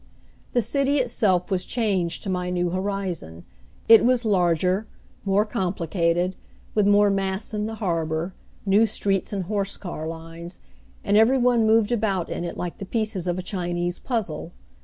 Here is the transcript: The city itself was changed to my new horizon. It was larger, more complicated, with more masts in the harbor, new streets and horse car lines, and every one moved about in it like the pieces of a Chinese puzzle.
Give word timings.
The 0.53 0.63
city 0.63 0.95
itself 0.97 1.51
was 1.51 1.63
changed 1.63 2.23
to 2.23 2.29
my 2.31 2.49
new 2.49 2.71
horizon. 2.71 3.45
It 3.87 4.03
was 4.03 4.25
larger, 4.25 4.87
more 5.25 5.45
complicated, 5.45 6.35
with 6.73 6.87
more 6.87 7.11
masts 7.11 7.53
in 7.53 7.67
the 7.67 7.75
harbor, 7.75 8.33
new 8.65 8.87
streets 8.87 9.31
and 9.31 9.43
horse 9.43 9.77
car 9.77 10.07
lines, 10.07 10.57
and 11.03 11.17
every 11.17 11.37
one 11.37 11.67
moved 11.67 11.91
about 11.91 12.29
in 12.31 12.43
it 12.43 12.57
like 12.57 12.79
the 12.79 12.85
pieces 12.87 13.27
of 13.27 13.37
a 13.37 13.43
Chinese 13.43 13.99
puzzle. 13.99 14.53